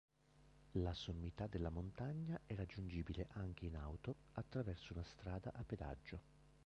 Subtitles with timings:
[0.79, 6.19] La sommità della montagna è raggiungibile anche in auto attraverso una strada a pedaggio.